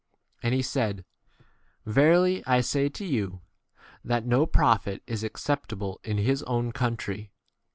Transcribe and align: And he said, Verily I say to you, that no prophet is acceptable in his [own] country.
And 0.41 0.55
he 0.55 0.63
said, 0.63 1.05
Verily 1.85 2.43
I 2.47 2.61
say 2.61 2.89
to 2.89 3.05
you, 3.05 3.41
that 4.03 4.25
no 4.25 4.47
prophet 4.47 5.03
is 5.05 5.23
acceptable 5.23 5.99
in 6.03 6.17
his 6.17 6.41
[own] 6.41 6.71
country. 6.71 7.29